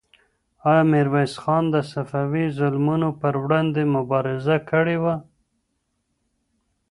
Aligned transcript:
آیا 0.69 0.83
میرویس 0.91 1.33
خان 1.41 1.63
د 1.73 1.75
صفوي 1.91 2.45
ظلمونو 2.57 3.09
پر 3.19 3.33
وړاندې 3.43 3.81
مبارزه 3.95 4.57
کړې 4.69 4.97
وه؟ 5.03 5.15